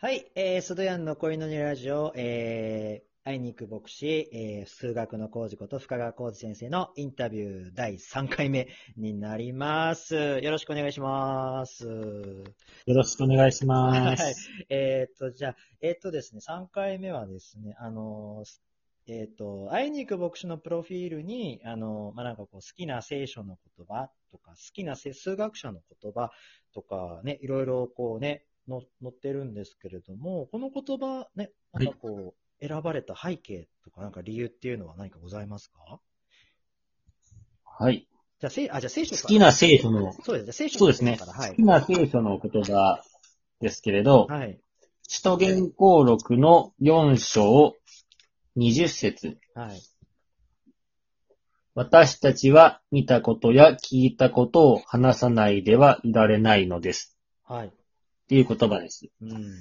[0.00, 10.14] はい、えー、スドヤンの恋のにラジオ、えー、会いに行く牧師、えー、数学の工事こと深川浩二先生のインタビュー第3回目になります。
[10.14, 11.84] よろしくお願いします。
[11.84, 14.22] よろしくお願いします。
[14.22, 14.34] はい。
[14.68, 26.30] えーっと、じゃあ、えーっとですね、3回目はですね、あのー、えーっと、会いに行く牧師のプロフィールに、あのー、まあ、なんかこう、好きな聖書の言葉とか、好きなせ数学者の言葉
[26.72, 36.00] とかね、いろいろこうね、の載ってるんですけれども、この言葉ね、なんかこう、選ばれた背景とか、なんか理由っていうのは何かございますか？
[37.64, 38.08] はい。
[38.40, 41.16] じゃあ、せあ、じゃあ聖書から好きな聖書の、そうですね、聖書そうですね。
[41.16, 41.62] から、はい好き。
[41.62, 43.02] な聖書の言葉
[43.60, 44.60] ですけれど、はい。
[45.06, 47.74] 使徒言行録の4章
[48.56, 49.80] 20節はい。
[51.74, 57.16] 私たちは見たことや聞いたことを話さないではいられないのです。
[57.44, 57.72] はい。
[58.28, 59.06] っていう言葉です。
[59.22, 59.54] うん。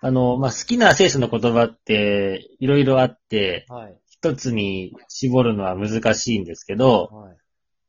[0.00, 3.96] あの、まあ、好きな聖書の言葉っていろいろあって、はい。
[4.10, 7.36] 一つに絞るのは難しいんですけど、はい。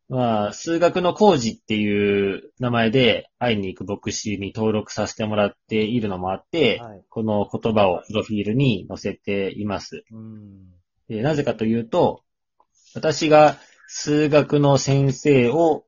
[0.07, 7.03] まあ、数学の工事っていう名前で会いに行く牧師に登録させてもらっているのもあって、はい。
[7.09, 10.03] この言葉をプロフィールに載せています。
[10.11, 10.67] うん。
[11.07, 12.21] でなぜかというと、
[12.93, 15.85] 私が数学の先生を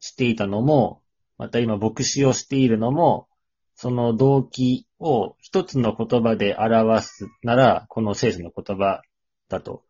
[0.00, 1.00] していたのも、
[1.38, 3.28] また今牧師をしているのも、
[3.76, 9.02] その動機を一つの言葉で表すなら、この聖書の言葉
[9.48, 9.84] だと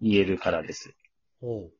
[0.00, 0.94] 言えるからです。
[1.40, 1.72] ほう。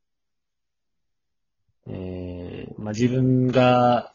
[1.89, 4.13] えーまあ、自分が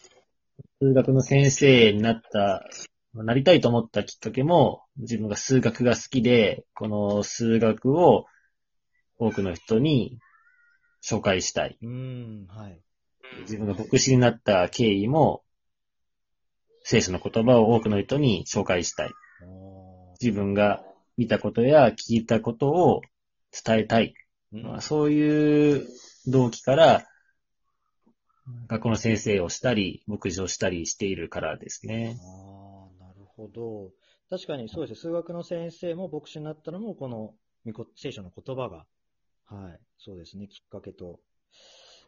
[0.81, 2.65] 数学の先生になった、
[3.13, 8.25] まあなりたいと思ったきっかけも、自分が数学が好きで、この数学を
[9.17, 10.19] 多くの人に
[11.03, 11.77] 紹介したい。
[11.81, 12.45] うん。
[12.47, 12.79] はい。
[13.41, 15.44] 自分が牧師になった経緯も、
[16.87, 19.11] 聖書の言葉を多くの人に紹介したい。
[19.41, 20.83] お自分が
[21.17, 23.01] 見たことや聞いたことを
[23.51, 24.13] 伝えたい。
[24.53, 25.87] ーまあ、そういう
[26.27, 27.07] 動機から、
[28.67, 32.19] 学校の先生をしたり、牧師をしたりしているからですね。
[32.21, 33.89] ああ、なるほど。
[34.29, 35.09] 確かにそうですね。
[35.09, 37.33] 数学の先生も牧師になったのも、この
[37.95, 38.85] 聖書の言葉が、
[39.45, 41.19] はい、そうですね、きっかけと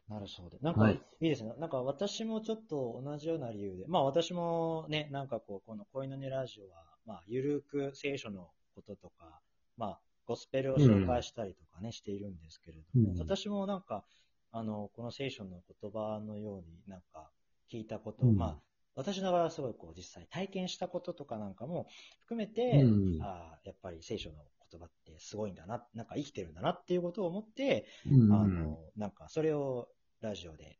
[0.10, 0.58] なるそうで。
[0.62, 1.02] なんか、はい。
[1.22, 1.54] い、いですね。
[1.60, 9.42] なんか私もちょっと同じような理由で、まあ私もね、なんかこう、この恋のねラジオは、まあ、ゆるく聖書のこととか、
[9.78, 13.20] まあ、ゴスペルを紹介したりとかね、しているんですけれども、うん。
[13.20, 14.04] 私もなんか、
[14.52, 17.30] あの、この聖書の言葉のようになんか
[17.72, 18.38] 聞いたこと、うん。
[18.38, 18.58] まあ、
[18.96, 21.86] 私ながらすごいこう実際体験したこととかなんかも
[22.22, 24.36] 含めて、うんああやっぱり聖書の
[24.72, 28.34] 言葉ってすごいんだな、なんか生きてるんだなっていうことを思って、うん。
[28.34, 29.88] あの、なんかそれを
[30.22, 30.80] ラジオで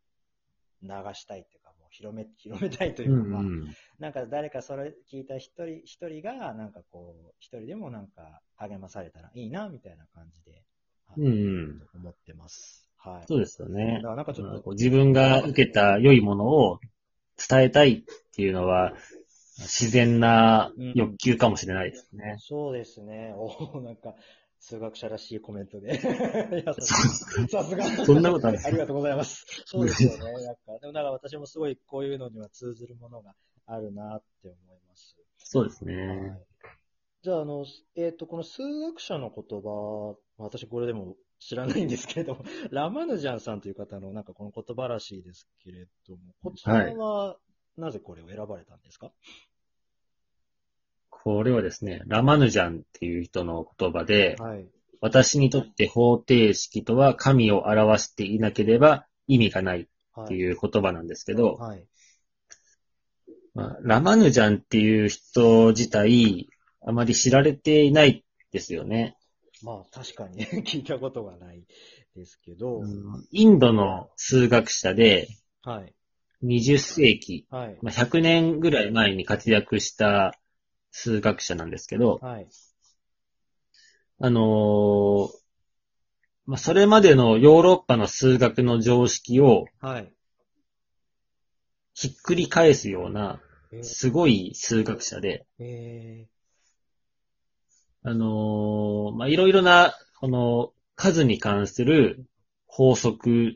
[0.82, 3.64] 流したいっていうか、もう広め、 広めたいといううか、まあん
[4.00, 10.64] なんか誰かそれ聞いた一人、一人が、なんかこう、一人でもなんか励まされたらいいな、みたいな感じで、
[11.18, 12.90] うん思ってます。
[12.98, 13.24] はい。
[13.28, 14.08] そうですよねだか。
[14.10, 16.80] らなんかちょっと、こう自分が受けた良いものを
[17.50, 18.04] 伝えたいっ
[18.36, 18.94] ていうのは、
[19.60, 22.36] 自然な欲求かもしれないですね。
[22.40, 23.34] そうですね。
[23.36, 24.16] おーなんか、
[24.60, 25.98] 数学者らしいコメントで。
[26.02, 27.84] ささすが。
[28.06, 29.46] そんなことないありがとうございます。
[29.66, 30.18] そうですよね。
[30.44, 33.36] なんか、でもなんか私もすごいこういうのには通ずるものが
[33.66, 35.18] あるなって思います。
[35.38, 36.40] そうですはね。
[37.24, 37.24] い。
[37.24, 47.38] じゃあ、あの、えっ、と、この数学者の言葉、私これでも知らないんですけれども、 ラマヌジャンさんという方のなんかこの言葉らしいですけれども、こちらは
[47.76, 49.12] なぜこれを選ばれたんですか、
[51.28, 54.66] これはですね、ラマヌジャンっていう人の言葉で、はい。
[55.02, 60.26] 私にとって方程式とは神を表していなければ意味がないはい。
[60.28, 61.86] っていう言葉なんですけど、はい。
[63.54, 66.48] まあ、ラマヌジャンっていう人自体、
[66.80, 68.24] あまり知られていない
[68.54, 69.18] ですよね。
[69.64, 71.66] まあ、確かに 聞いたことがない
[72.16, 72.84] ですけど、
[73.32, 75.28] インドの数学者で
[75.62, 75.94] はい。
[76.42, 77.78] 20世紀、はい。
[77.82, 80.40] まあ、100年ぐらい前に活躍した
[81.00, 82.48] 数学者なんですけど、はい。
[84.20, 85.30] あのー
[86.48, 90.12] まあ、それまでのヨーロッパの数学の常識をはい。
[91.94, 93.40] ひっくり返すような
[93.72, 96.26] えすごい数学者で、え
[98.02, 102.26] あのーまあ、いろいろな、この数に関する
[102.66, 103.54] 法則っ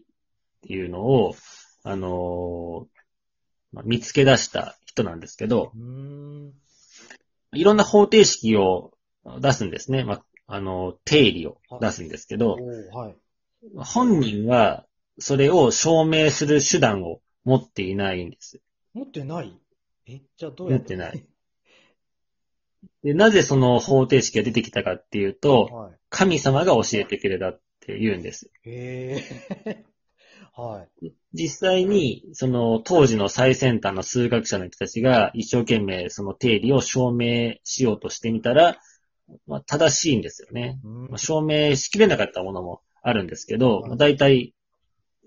[0.62, 1.36] ていうのを、
[1.84, 2.86] あのー
[3.72, 5.72] まあ、見つけ出した人なんですけど。
[7.54, 8.94] いろんな方程式を
[9.40, 10.04] 出すんですね。
[10.04, 12.58] まあ、あの、定理を出すんですけど、
[12.94, 13.16] はい。
[13.76, 14.86] 本人は
[15.20, 18.60] それを証明する手段を持っていないんです。
[18.94, 19.56] 持ってない？
[20.08, 20.96] え、じゃあどうやって？
[20.96, 21.26] 持ってない。
[23.04, 25.94] で、なぜその方程式が出てきたかっていうと、はい。
[26.10, 28.50] 神様が教えてくれたって言うんです。
[28.64, 29.24] へ
[29.66, 29.86] え。
[30.56, 31.14] はい。
[31.34, 38.80] 実際に、その当時の最先端の数学者の人たちが一生懸命その定理を証明しようとしてみたら、
[39.48, 40.80] まあ、正しいんですよね。
[40.84, 44.54] うんまあ、証明しきれなかったものもあるんですけど、はいまあ大体、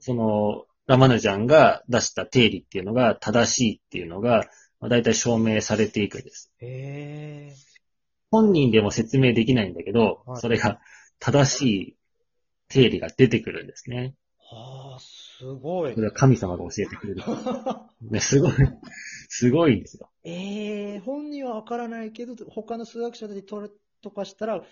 [0.01, 4.45] その、ラマヌジャンが出した定理っていうのが正しいっていうのが、
[4.81, 6.53] まあ、大体証明されていくんです。
[8.31, 10.81] 本人でも説明できないんだけど、はいそれが
[11.21, 11.97] 正しい
[12.69, 14.15] 定理が出てくるんですね。
[14.39, 14.99] はあ、
[15.45, 16.01] すごいそ。
[16.01, 17.23] れは神様が教えてくれる。
[18.11, 18.53] ね、すごい、
[19.29, 20.09] すごいんですよ。
[20.25, 23.69] ええ本人はわからないけど、他の数学者たちとれ
[24.01, 24.65] とかしたら、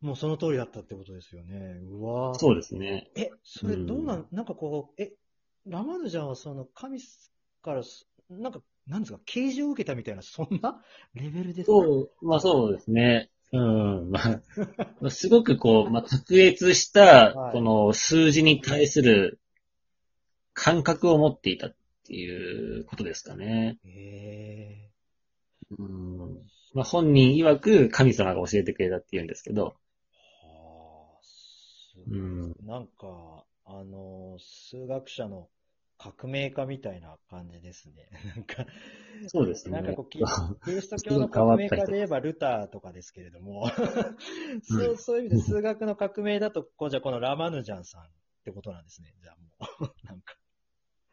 [0.00, 1.80] もうその通りだったってことですよね。
[1.90, 3.10] うわそうですね。
[3.16, 5.12] え、それうんどうなん、なんかこう、え、
[5.66, 7.00] ラマヌジャンはその神
[7.62, 10.80] からす、なんか、なんですか、啓示を受けたみたいな、そんな？
[11.14, 11.72] レベルですか？
[11.72, 13.30] そう、まあそうですね。
[13.52, 14.20] うん、 ま
[15.04, 19.38] あ、すごくこう、まあ、卓越したはい、この数字に対する
[20.56, 21.76] 感覚を持っていたっ
[22.06, 23.78] ていうことですかね。
[23.84, 24.90] へ
[25.78, 26.40] うん、
[26.72, 29.76] まあ本人曰く神様が教えてくれたって言うんですけど、
[30.42, 30.46] え。
[30.46, 32.18] はあ、すごい。
[32.18, 35.48] うんなんか、あの、数学者の
[35.98, 38.08] 革命家みたいな感じですね。
[38.34, 38.66] なんか、
[39.28, 39.82] そうですね。
[39.82, 40.20] なんかこう、キ
[40.64, 43.68] キリスト教の革命家で言えばルターとかですけれども、
[44.62, 48.06] そううそういう意味で数学の革命だと、こうじゃあこのラマヌジャンさんっ
[48.44, 49.14] てことなんですね。
[49.20, 50.36] じゃあもう、 なんか。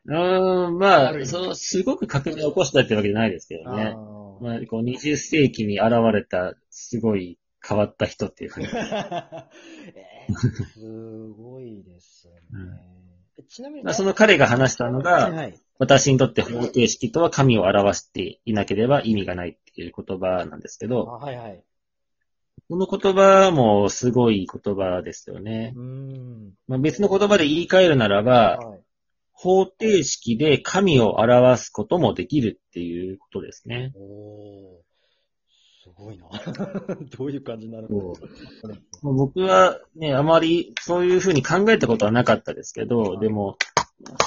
[0.06, 3.94] うーん、まあ、その、すごく革命を起こしたってわけじゃないですけどね。
[3.96, 8.68] あーまあ、こう20世紀に現れた、すごい変わった人っていうふうに。
[9.96, 10.34] えー
[10.74, 12.94] すごいですね。
[13.50, 15.60] ちなみに、まあ、その彼が話したのが、はいはい。
[15.80, 21.64] 私にとって方程式とは神を表していなければ意味がないっていう言葉なんですけあど、はいはい。
[22.70, 25.80] この言葉もすごい言葉ですよねう。
[25.80, 26.52] ーん。
[26.68, 28.80] まあ、別の言葉で言い換えるならば、はい。
[29.44, 33.92] 方程式で神を表すこともできるっていうことですね。
[33.94, 34.84] おー。
[35.84, 36.30] すごいな。
[37.18, 43.58] どういう感じになるそのまあ僕はね、あまりそういうふうに考えたことはなかったですけど、はいでも、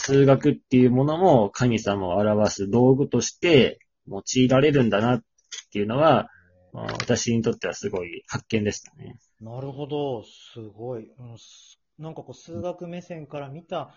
[0.03, 5.25] 数学っていうものも神様を表す道具として用いられるんだなっ
[5.73, 6.29] ていうのは、
[6.75, 9.19] まあ、私にとってはすごい発見でしたね。
[9.41, 10.25] なるほど。
[10.25, 11.11] すごい。
[11.19, 13.95] うんすなんかこう、数学目線から見た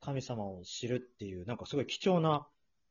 [0.00, 2.46] 神様を知るっていう、なんかすごい貴重な、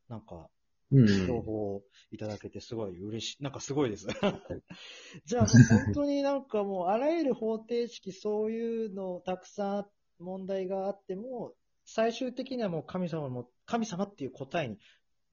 [0.09, 0.50] なんか、
[0.92, 1.06] うん。
[1.06, 3.44] 情報をいただけてすごい嬉しい。
[3.44, 4.07] なんかすごいです。
[5.25, 11.54] じゃあ本当になんかもうあらゆる方程式そういうのたくさん問題があっても、
[11.86, 14.77] 最終的にはもう神様も、神様っていう答えに、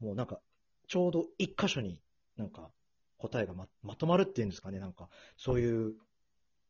[0.00, 0.40] もうなんか
[0.88, 2.00] ちょうど一箇所に
[2.36, 2.70] なんか
[3.18, 4.80] 答えがままとまるっていうんですかね。
[4.80, 5.94] なんかそういう、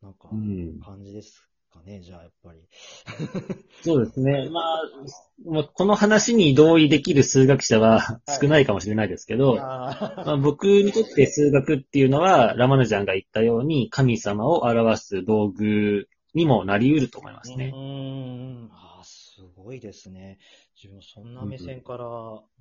[0.03, 0.81] なんかうん。
[0.81, 2.01] 感じですかね。
[2.01, 2.61] じゃあやっぱり。
[3.83, 4.49] そうですね。
[4.51, 4.83] まあ、
[5.45, 17.73] もうこの話に同意できる数学者は少ないかもしれないですけど、あまあ、僕にとって数学っていうのは、ラマヌジャンが言ったように、神様を表す道具にもなり得ると思いますうね。
[17.75, 18.71] ーん。
[18.73, 20.39] あーすごいですね。
[20.81, 22.07] 自分そんな目線から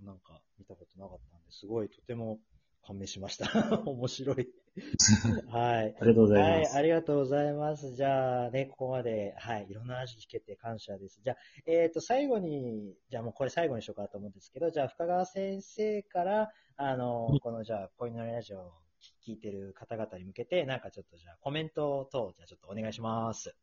[0.04, 2.40] なんか見たことなかったんで、すごいとても
[2.86, 3.82] 感銘しました。
[3.86, 4.50] 面白い。
[5.52, 5.96] はい。
[6.00, 6.76] ありがとうございはい、ます。
[6.78, 7.96] ありがとうございます。
[7.96, 11.22] じゃあね、ここまで、はい、いろんな話聞けて感謝です。
[11.24, 11.38] じゃあ、
[11.68, 18.72] えっ、と、最後に、じゃあもうこれ最後にしようかと思うんですけど、じゃあ深川先生から、あのうん、このじゃあ、恋のラジオを
[19.26, 23.56] 聞いてる方々に向けて、なんかちょっとじゃあコメント等、じゃあちょっとお願いします。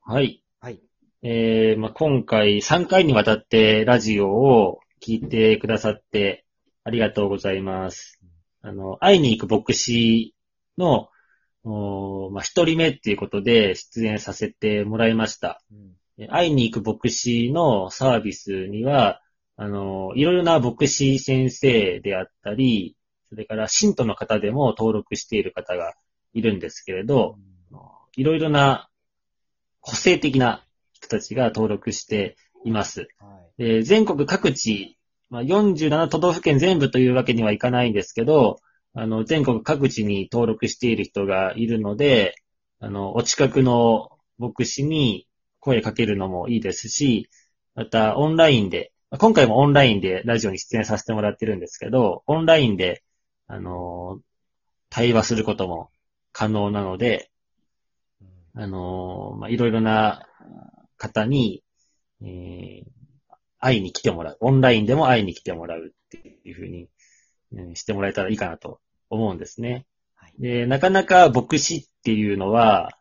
[0.00, 0.42] はい。
[0.60, 0.80] はい。
[1.22, 6.46] えーまあ、今回3回にわたってラジオを聞いてくださって
[6.82, 8.19] ありがとうございます。
[8.62, 10.34] あの、会いに行く牧師
[10.78, 11.08] の、
[11.62, 15.62] おーまあ、一人目っていうことで出演させてもらいました。
[15.70, 19.22] うんえ会いに行く牧師のサービスには、
[19.56, 22.96] あの、いろいろな牧師先生であったり、
[23.30, 25.94] それから信徒の方でも登録している方が
[26.34, 27.36] いるんですけれど、
[28.16, 28.90] いろいろな
[29.80, 33.08] 個性的な人たちが登録しています。
[33.18, 33.62] はい。
[33.62, 34.98] で全国各地、
[35.30, 38.60] まあ、47都道府県全部というわけにはいかないんですけど、
[38.94, 42.34] あの、全国各地に登録している人がいるので、
[42.80, 45.28] あの、お近くの牧師に
[45.60, 47.30] 声かけるのもいいですし、
[47.76, 53.04] またオンラインで、まあ今回もオンラインでラジオに出演させてもらってるんですけど、オンラインで、
[53.46, 54.20] あの、
[54.88, 55.90] 対話することも
[56.32, 57.30] 可能なので、
[58.20, 58.62] うん。
[58.62, 60.26] あのーまあ、いろいろな
[60.96, 61.62] 方に、
[62.22, 62.99] えー
[63.60, 64.38] 会いに来てもらう。
[64.40, 66.88] オンラインでも会いに来てもらうっていうふうに
[67.52, 69.86] うんしてもらえたらいいかなと思うんですね。
[70.14, 70.34] はい。
[70.38, 72.96] で、なかなか牧師っていうのは、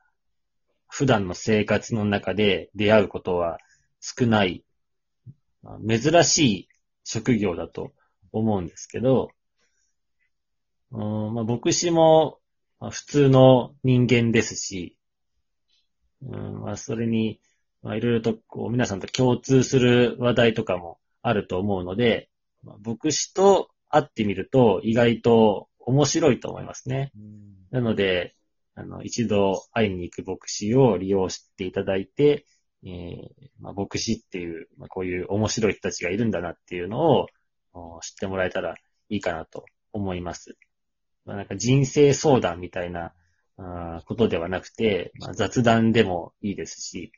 [0.87, 3.59] 普段の生活の中で出会うことは
[4.01, 4.63] 少ない、
[5.61, 6.69] まあ珍しい
[7.03, 7.93] 職業だと
[8.31, 9.29] 思うんですけど、
[10.91, 12.39] うんまあ、牧師も
[12.79, 14.97] まあ普通の人間ですし、
[16.21, 17.39] うんまあ、それに、
[17.81, 22.29] まあ、いろいろとこう皆さんと共通する話題とかもあると思うので、
[22.63, 27.12] まあ牧師と会ってみると意外と面白いと思いますね。
[27.15, 28.36] うんなので、
[28.75, 32.45] あの、一度会いに行く牧師を利用していただいて、
[32.83, 33.27] えー
[33.59, 37.27] まあ、牧師っていう、まあ、こういう面白い人たちがいるんだなっていうのを
[37.74, 38.75] お知ってもらえたら
[39.09, 40.57] いいかなと思います。
[41.25, 43.13] まあ、なんか人生相談みたいな
[43.57, 47.12] あーことではなくて、まあ、雑談でもいいですし、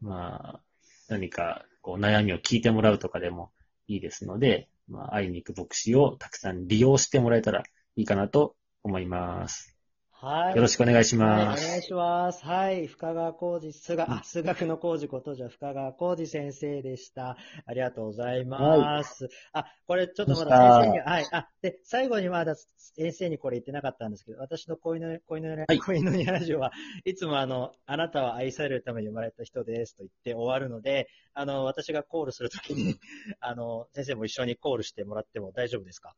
[0.00, 0.60] まあ、
[1.08, 3.52] 何かこう悩みを聞いてもらうとかでも
[3.86, 7.62] いいですので、まあ、会いに行く牧師をたくさん利用してもらえたら
[7.96, 9.75] いいかなと思います。
[10.18, 10.56] はい。
[10.56, 11.66] よろしくお願いしはい、おます。
[11.68, 12.44] 願いします。
[12.44, 12.86] はい。
[12.86, 17.36] 深川浩二、数学、あ、数学の浩二ことじゃ深川浩二先生でした。
[17.66, 19.28] ありがとうございます。
[19.52, 21.26] あ、これちょっとまだ先生に、はい。
[21.32, 26.72] あ、で、最後にまだ先生にこれ言ってなかったんですけど、私の恋の、恋の、はい恋のラジオは
[27.04, 32.94] いつもあの、あなたは愛されるために生まれた人ですと言って終わるので、あの、私がコールするときに、
[33.40, 36.14] あの、先生も一緒にコールしてもらっても大丈夫ですか？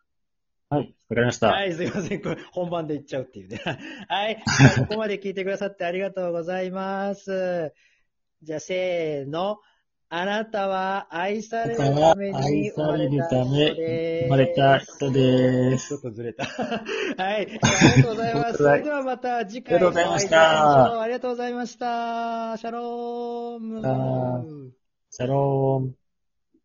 [0.70, 1.48] はい、わかりました。
[1.48, 2.20] はい、すいません。
[2.20, 3.58] これ本番で言っちゃうっていうね。
[4.08, 4.42] はい。
[4.80, 7.72] ここまで聞いてくださってありがとうございます。
[8.42, 9.58] じゃあ、せーの。
[10.10, 14.24] あなたは愛されるために生まれた人です。
[14.24, 16.44] 生まれた人ですちょっとずれた。
[17.22, 17.42] はい。
[17.42, 18.56] ありがとうございます。
[18.56, 22.56] それではまた次回ありがとうございましたお会いしましょうありがとうございました。
[22.56, 23.82] シャローム。
[23.84, 24.42] あ
[25.10, 25.97] シャローン。